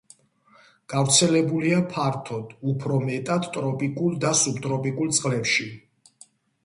[0.93, 5.69] გავრცელებულია ფართოდ, უფრო მეტად ტროპიკულ და სუბტროპიკულ წყლებში.